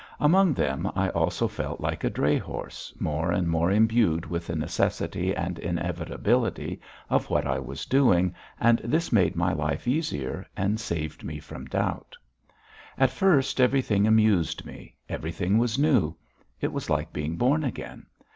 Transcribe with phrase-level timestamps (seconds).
[0.19, 4.55] Among them I also felt like a dray horse, more and more imbued with the
[4.55, 10.79] necessity and inevitability of what I was doing, and this made my life easier, and
[10.79, 12.17] saved me from doubt.
[12.97, 16.15] At first everything amused me, everything was new.
[16.59, 18.07] It was like being born again.